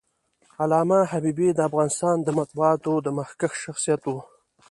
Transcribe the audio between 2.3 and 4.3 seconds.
مطبوعاتو مخکښ شخصیت و.